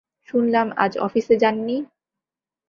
শুনলাম 0.29 0.67
আজ 0.77 0.93
অফিসে 0.97 1.35
যান 1.37 1.55
নি। 1.65 1.77